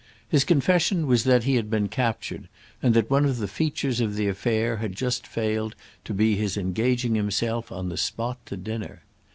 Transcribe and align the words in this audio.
His 0.27 0.43
confession 0.43 1.05
was 1.05 1.25
that 1.25 1.43
he 1.43 1.57
had 1.57 1.69
been 1.69 1.87
captured 1.87 2.49
and 2.81 2.95
that 2.95 3.11
one 3.11 3.23
of 3.23 3.37
the 3.37 3.47
features 3.47 4.01
of 4.01 4.15
the 4.15 4.27
affair 4.27 4.77
had 4.77 4.95
just 4.95 5.27
failed 5.27 5.75
to 6.05 6.13
be 6.15 6.35
his 6.35 6.57
engaging 6.57 7.13
himself 7.13 7.71
on 7.71 7.89
the 7.89 7.97
spot 7.97 8.43
to 8.47 8.57
dinner. 8.57 9.03